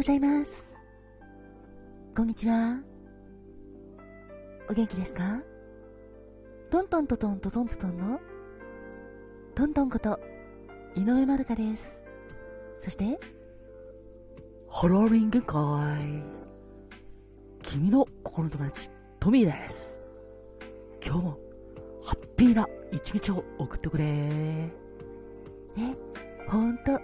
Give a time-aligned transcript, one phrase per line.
[0.00, 0.78] ございます。
[2.16, 2.80] こんにちは。
[4.70, 5.42] お元気ですか？
[6.70, 8.18] トントントトントトントトンの？
[9.54, 10.18] トントンこと
[10.96, 12.02] 井上まるかです。
[12.78, 13.20] そして、
[14.70, 15.58] ハロウィン限界。
[17.62, 20.00] 君の心の友達、トミーです。
[21.04, 21.38] 今日も
[22.02, 24.04] ハッピーな一日を送ってくれ。
[24.06, 24.72] ね、
[26.48, 27.00] ほんと、ハ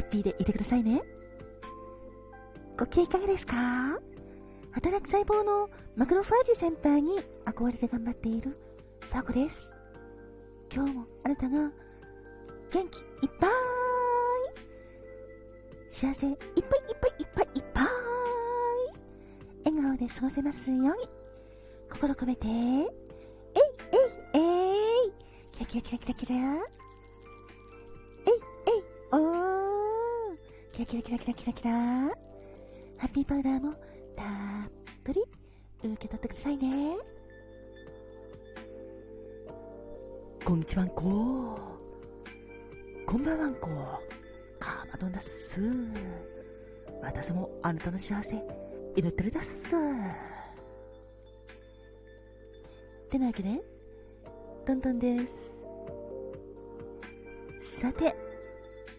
[0.00, 1.02] ッピーでいてくださいね。
[2.78, 3.54] ご機嫌いかがですか？
[4.70, 8.56] 働く細胞のマクロファージ先輩に憧れて頑張っている
[9.00, 9.72] ファコです。
[10.72, 11.72] 今日もあなたが
[12.70, 13.50] 元気いっぱい。
[15.90, 16.64] 幸せいっぱいいっ
[17.00, 17.86] ぱいいっぱいいっぱい。
[19.64, 20.92] 笑顔で過ごせますように。
[21.90, 22.46] 心込めて。
[22.46, 22.86] えいえい
[24.34, 25.12] えい。
[25.56, 26.34] キラキラキラキラキラ。
[26.34, 26.42] えい
[28.66, 28.82] えい。
[29.10, 30.38] おー。
[30.72, 32.27] キラキラキラキラキラキラ。
[32.98, 33.72] ハッピーパウダーも
[34.16, 34.26] たっ
[35.04, 35.22] ぷり
[35.84, 36.96] 受け取ってくださいね。
[40.44, 41.58] こんにちはんこ。
[43.06, 43.68] こんばんはんこ。
[44.58, 45.60] かまどんだっす。
[47.00, 48.34] 私もあなたの幸せ、
[48.96, 49.70] 祈ってるだっす。
[53.10, 53.62] てなわけで、
[54.66, 55.52] トントンです。
[57.60, 58.16] さて、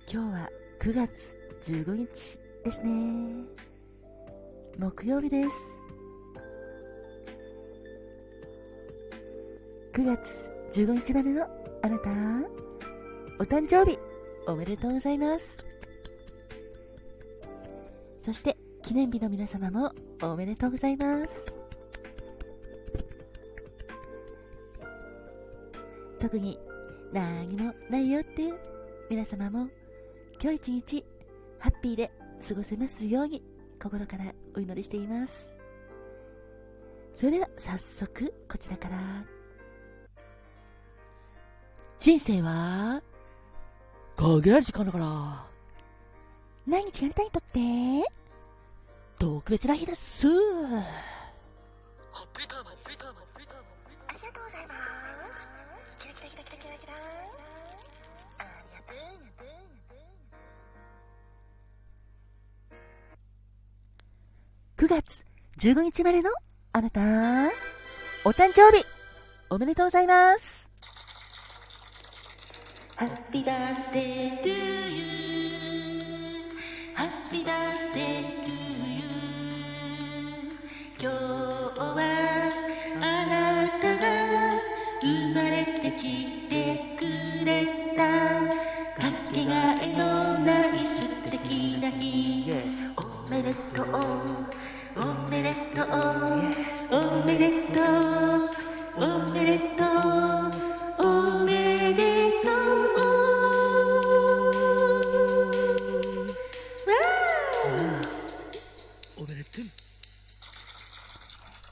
[0.09, 3.44] 今日は9月15日ですね。
[4.80, 5.49] 木曜日です。
[9.91, 11.44] 9月15日までの
[11.83, 12.09] あなた
[13.38, 14.00] お誕生日
[14.47, 15.57] おめでとうございます。
[18.22, 19.91] そして記念日の皆様も
[20.22, 21.53] おめでとうございます。
[26.22, 26.57] 特に
[27.11, 28.57] 何もないよっていう
[29.09, 29.67] 皆様も
[30.41, 31.05] 今日一日
[31.57, 32.09] ハッピーで
[32.47, 33.44] 過ごせますように
[33.77, 35.58] 心からお祈りしています。
[37.13, 38.97] それでは早速こちらから。
[42.00, 43.01] 人生は、
[44.16, 45.46] 限られ時間だから。
[46.66, 47.59] 毎日やりたいとって
[49.18, 50.28] 特別な日です。
[64.89, 65.23] 月
[65.59, 66.31] 15日までの
[66.73, 67.00] あなた、
[68.25, 68.83] お誕生日、
[69.51, 70.67] おめでとうございます。
[72.95, 76.95] ハッピーバースデートゥーユー。
[76.95, 78.28] ハッピーバースデートゥー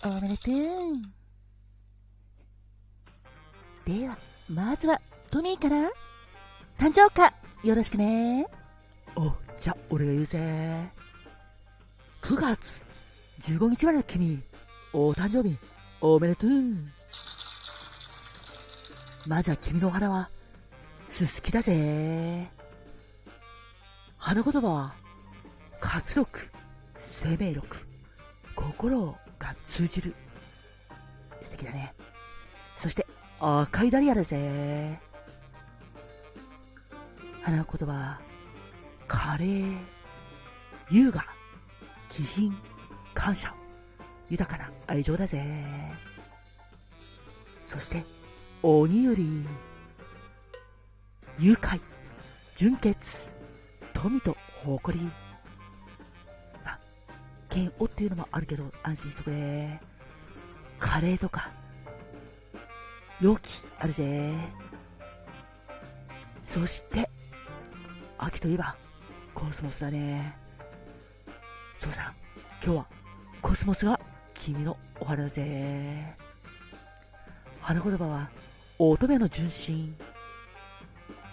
[0.10, 0.54] おめでとう
[3.86, 5.90] ではまずはトミーから。
[6.78, 8.46] 誕生花よろしくね。
[9.16, 10.90] おじゃあ俺が言うぜ。
[12.22, 12.86] 9月
[13.42, 14.42] 15日までの君、
[14.94, 15.58] お誕生日、
[16.00, 16.50] おめでとう。
[19.28, 20.30] まずは君のお花は、
[21.06, 22.50] すすきだぜ。
[24.18, 24.94] 花言葉は、
[25.82, 26.50] 活力、
[26.98, 27.78] 生命力、
[28.56, 29.27] 心。
[29.40, 30.14] が通じる。
[31.42, 31.94] 素敵だね。
[32.76, 33.06] そして、
[33.40, 35.00] 赤いダリアだぜ。
[37.42, 38.22] 花言葉は、
[39.08, 39.78] カレー、
[40.90, 41.26] 優雅、
[42.10, 42.58] 気品、
[43.14, 43.54] 感謝、
[44.30, 45.44] 豊かな愛情だぜ。
[47.62, 48.04] そして、
[48.64, 49.46] 鬼より、
[51.40, 51.80] 愉快、
[52.56, 53.32] 純潔、
[53.94, 55.27] 富と誇り。
[57.58, 59.80] まあ、剣をっていうのもあるけど、安心してくれ。
[60.80, 61.52] カレーとか、
[63.20, 64.34] 容器あるぜ。
[66.44, 67.10] そして、
[68.18, 68.76] 秋といえば、
[69.34, 70.36] コスモスだね。
[71.80, 72.14] そうさん、
[72.64, 72.86] 今日は
[73.42, 74.00] コスモスが
[74.34, 76.16] 君のお花だぜ。
[77.62, 78.30] 花言葉は、
[78.80, 79.96] 乙女の純真。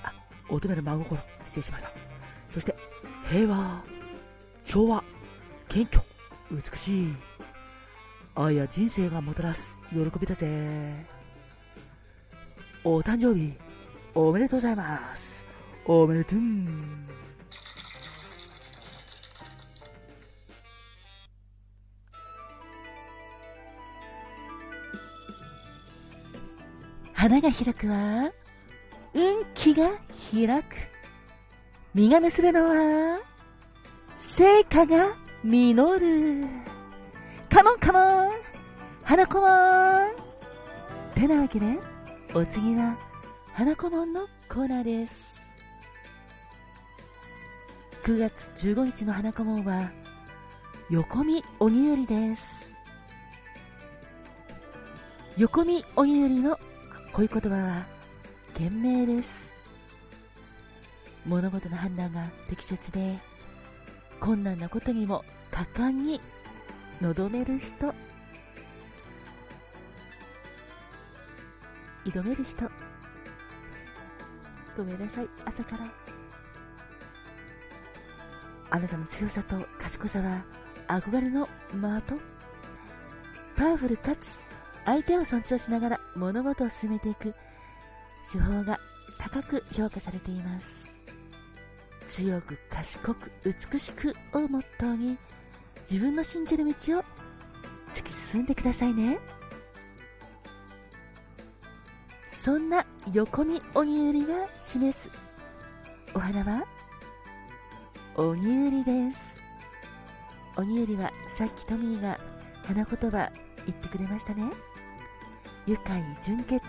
[0.02, 0.12] あ、
[0.48, 1.20] 乙女の真心。
[1.44, 1.92] 失礼しました。
[2.52, 2.74] そして、
[3.28, 3.82] 平和、
[4.66, 5.04] 調和、
[5.68, 6.13] 謙虚、
[6.50, 7.14] 美しい。
[8.36, 11.06] 愛や人生がもたらす喜びだぜ
[12.82, 13.54] お誕生日
[14.14, 15.44] おめでとうございます。
[15.86, 16.38] おめでとう。
[27.12, 28.30] 花が開くは
[29.14, 29.90] 運気が
[30.32, 30.76] 開く。
[31.94, 33.20] 実が結べのは
[34.14, 36.46] 成果が実る。
[37.50, 38.30] カモンカモン
[39.02, 40.10] 花子もん
[41.14, 41.66] てなわけで、
[42.34, 42.96] お次は、
[43.52, 45.52] 花子もんのコーナーです。
[48.04, 49.90] 9月15日の花子もんは、
[50.88, 52.74] 横見鬼よりです。
[55.36, 56.58] 横見鬼よりの
[57.12, 57.86] 恋言葉は、
[58.54, 59.54] 賢明です。
[61.26, 63.18] 物事の判断が適切で、
[64.20, 65.22] 困難なことにも
[65.54, 66.20] 果敢に
[67.00, 67.94] 臨める人、
[72.04, 72.68] 挑める人。
[74.76, 75.86] ごめんなさい、朝から。
[78.70, 80.44] あなたの強さと賢さは
[80.88, 82.20] 憧れの的。
[83.56, 84.48] パワフルかつ
[84.84, 87.32] 相手を尊重しながら物事を進めていく
[88.28, 88.80] 手法が
[89.20, 91.00] 高く評価されています。
[92.08, 95.16] 強く賢く美しくをモットーに
[95.90, 96.74] 自分の信じる道を
[97.92, 99.18] 突き進んでくださいね。
[102.28, 105.10] そんな横見鬼売りが示す
[106.14, 106.64] お花は
[108.16, 109.40] 鬼売りです。
[110.56, 112.18] 鬼売りはさっきトミーが
[112.64, 113.30] 花言葉
[113.66, 114.50] 言ってくれましたね。
[115.66, 116.60] 愉快純潔、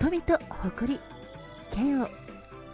[0.00, 1.00] 富と誇り、
[1.72, 2.08] 剣を、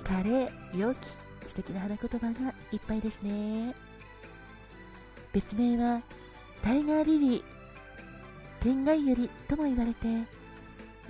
[0.02, 1.06] 華麗、良き、
[1.44, 3.74] 素敵な花言葉がいっぱいですね。
[5.34, 6.00] 別名は、
[6.62, 7.42] タイガーリリー、
[8.60, 10.06] 天外ユリとも言われて、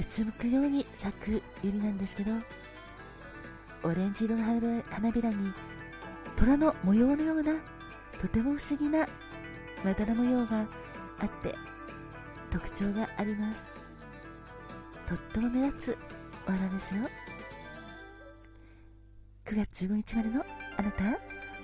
[0.00, 2.32] うつむくように咲くユリなんですけど、
[3.82, 4.42] オレンジ色の
[4.90, 5.52] 花びらに、
[6.36, 7.52] 虎の模様のような、
[8.18, 9.06] とても不思議な
[9.84, 10.60] まだら模様が
[11.20, 11.54] あって、
[12.50, 13.74] 特徴があります。
[15.06, 15.98] とっても目立つ
[16.48, 17.02] お花ですよ。
[19.44, 20.46] 9月15日までの
[20.78, 21.02] あなた、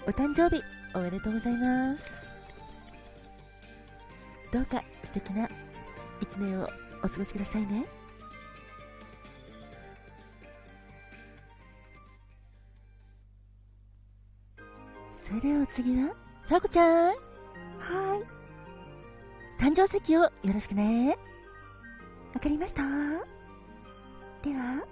[0.06, 0.62] お誕生日
[0.94, 2.29] おめでとうございます。
[4.52, 5.48] どうか素敵な
[6.20, 6.68] 一年を
[7.02, 7.86] お過ごしくださいね。
[15.14, 16.14] それではお次は、
[16.48, 17.08] さこちゃん。
[17.08, 18.24] はーい。
[19.60, 21.16] 誕生石をよろしくね。
[22.34, 22.82] わかりました
[24.42, 24.84] では、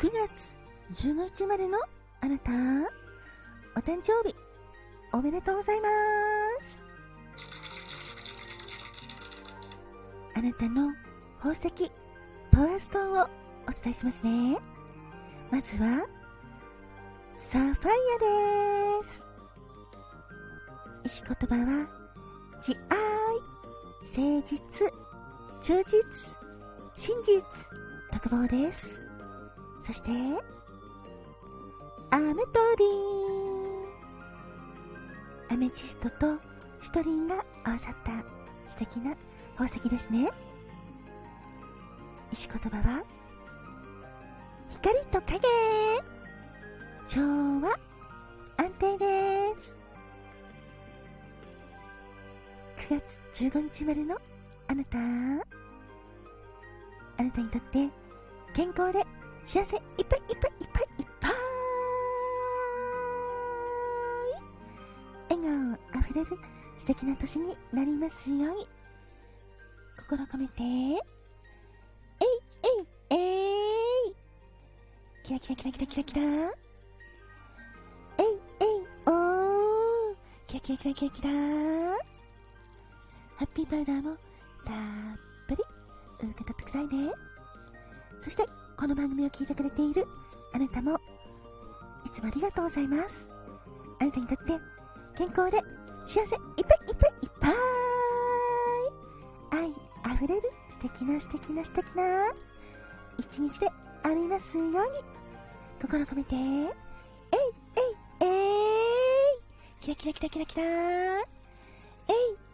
[0.00, 0.56] 9月
[0.92, 1.78] 15日までの
[2.20, 2.50] あなた、
[3.76, 4.34] お誕生日、
[5.12, 6.41] おめでとうございます。
[10.34, 10.92] あなたの
[11.38, 11.70] 宝石、
[12.50, 13.22] パワーストーンを
[13.68, 14.58] お伝えしますね。
[15.50, 16.06] まずは、
[17.36, 17.90] サファイ
[19.00, 19.28] アです。
[21.04, 21.86] 石言葉は、
[22.62, 22.98] 慈愛、
[24.32, 24.90] 誠実、
[25.62, 26.38] 忠実、
[26.94, 27.42] 真実、
[28.12, 29.02] 特望です。
[29.82, 30.10] そして、
[32.10, 32.40] アメト
[32.78, 33.42] リー。
[35.52, 36.38] アメジストと
[36.80, 38.24] シトリンが合わさった
[38.70, 39.14] 素敵な
[39.62, 40.28] 宝石ですね。
[42.32, 43.04] 石言葉は、
[44.70, 45.38] 光と影。
[47.08, 47.78] 調和、
[48.56, 49.78] 安定です。
[52.76, 53.00] 9
[53.30, 54.16] 月15日までの
[54.66, 54.98] あなた。
[54.98, 55.02] あ
[57.22, 57.88] なたにとって
[58.54, 59.06] 健康で
[59.44, 61.32] 幸せいっぱいいっぱいいっぱいいっぱい
[65.30, 66.26] 笑顔あふれる
[66.78, 68.66] 素敵な年になりますように
[70.12, 70.62] 心込めて。
[70.62, 70.98] えい
[72.62, 73.14] えいえ
[74.10, 74.14] い。
[75.24, 76.20] キラキラキラキラキラキラ。
[76.20, 76.24] え
[78.22, 78.26] い
[78.60, 78.66] えい
[79.06, 80.14] おー。
[80.48, 81.30] キラキラキラキラキラ。
[81.30, 81.34] ハ
[83.40, 84.20] ッピーパウダーもたっ
[85.48, 85.64] ぷり
[86.18, 87.10] 受け取ってくださいね。
[88.22, 90.06] そして、この番組を聞いてくれている
[90.52, 91.00] あなたも、
[92.04, 93.30] いつもありがとうございます。
[93.98, 94.44] あなたにとって、
[95.16, 95.56] 健康で
[96.06, 96.42] 幸せいっぱいい
[96.92, 97.81] っぱいいっぱい。
[100.22, 102.30] 愛あふれる素敵な素敵な素敵な
[103.18, 103.68] 一日で
[104.04, 104.76] ありますように、
[105.80, 106.68] 心込めて、えいえい
[108.20, 109.42] えい。
[109.80, 110.62] キラキラキラキラキラ。
[110.62, 111.24] えい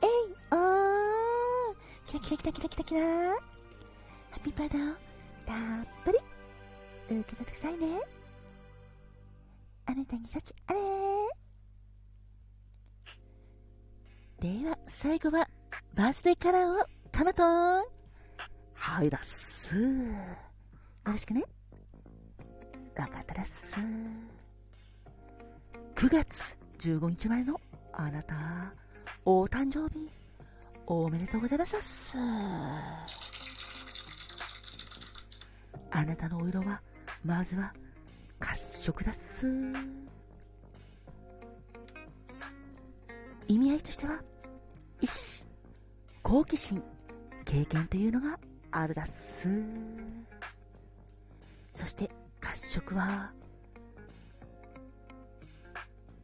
[0.03, 0.09] えい
[0.51, 1.77] おー。
[2.07, 3.01] キラキラキラキラキラキラ。
[3.01, 3.37] ハ
[4.37, 4.95] ッピーパウダーを
[5.47, 5.53] た
[5.91, 6.19] っぷり。
[7.11, 8.01] 受け取ってくださいね。
[9.87, 10.81] あなたに幸あれ。
[14.41, 15.49] では、最後は、
[15.95, 16.98] バースデーカラーを。
[17.19, 17.85] カマトン
[18.75, 19.75] はいだっす。
[19.75, 19.83] よ
[21.05, 21.43] ろしくね。
[22.97, 23.75] わかったらっす。
[25.97, 27.61] 9月15日前の
[27.93, 28.37] あなた、
[29.25, 30.09] お誕生日、
[30.87, 32.19] おめでとうございますっす。
[35.91, 36.81] あなたのお色は、
[37.25, 37.75] まずは、
[38.39, 39.45] 褐色だっす。
[43.49, 44.23] 意味合いとしては、
[45.01, 45.45] 意志、
[46.23, 46.81] 好奇心、
[47.49, 48.39] 経験というのが
[48.71, 49.49] あるだっす。
[51.75, 53.33] そして、褐色は、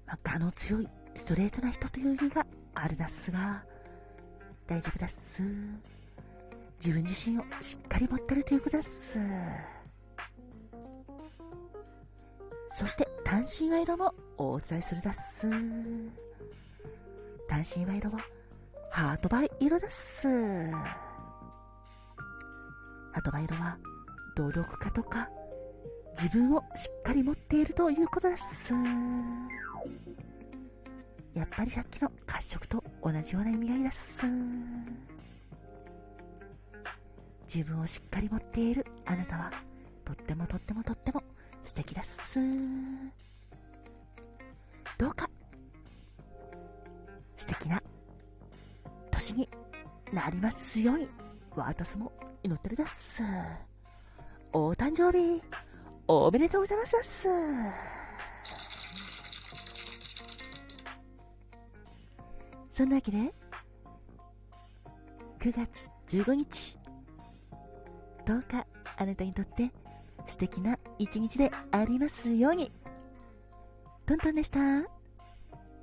[0.07, 3.65] まあ、我の強いストレートな人という意味があるだっすが、
[4.67, 5.43] 大丈夫だっす。
[6.79, 9.19] 自分自身をしっかり持ってるということだっす。
[12.77, 15.49] そして、単身は色もお伝えするだっす。
[17.49, 18.19] 単身は色は、
[18.91, 20.29] ハートバイ色だっす。
[23.15, 23.79] ハートバイ色は、
[24.35, 25.31] 努力家とか、
[26.17, 28.75] 自分をしっかり持っているということだっす。
[31.33, 34.27] やっぱりさっきの褐色と同じような意味合いだっす。
[37.47, 39.53] 自分をしっかり持っているあなたは、
[40.05, 41.23] とってもとってもとっても
[41.63, 42.41] 素敵だっす。
[44.99, 45.31] どうか、
[47.37, 47.81] 素敵な
[49.13, 49.49] 年に
[50.13, 51.09] なりますように、
[51.55, 52.11] 私も
[52.45, 53.23] 祈ってるだっす。
[54.53, 55.43] お誕生日、
[56.07, 57.29] おめでとうございますだっす。
[62.71, 63.33] そんなわけで、
[65.39, 66.79] 9月15日、
[68.27, 68.67] どうか
[68.99, 69.71] あなたにとって
[70.27, 72.71] 素敵な一日でありますように。
[74.05, 74.59] トントンでした。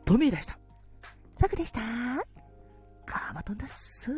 [0.06, 0.60] トミーでした。
[1.40, 1.82] パクでした。
[3.04, 4.12] カーマトンだっす。